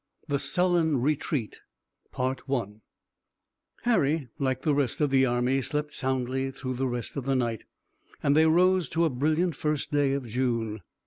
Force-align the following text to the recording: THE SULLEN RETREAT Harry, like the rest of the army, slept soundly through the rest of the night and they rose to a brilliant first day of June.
THE 0.27 0.39
SULLEN 0.39 0.99
RETREAT 1.01 1.59
Harry, 3.85 4.27
like 4.39 4.61
the 4.63 4.73
rest 4.73 4.99
of 4.99 5.11
the 5.11 5.27
army, 5.27 5.61
slept 5.61 5.93
soundly 5.93 6.49
through 6.49 6.73
the 6.73 6.87
rest 6.87 7.17
of 7.17 7.25
the 7.25 7.35
night 7.35 7.65
and 8.23 8.35
they 8.35 8.47
rose 8.47 8.89
to 8.89 9.05
a 9.05 9.11
brilliant 9.11 9.55
first 9.55 9.91
day 9.91 10.13
of 10.13 10.25
June. 10.25 10.81